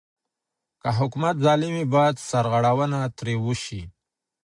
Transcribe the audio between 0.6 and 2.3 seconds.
که حکومت ظالم وي بايد